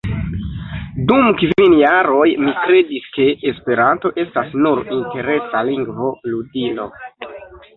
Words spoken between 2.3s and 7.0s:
mi kredis, ke Esperanto estas nur interesa lingva ludilo.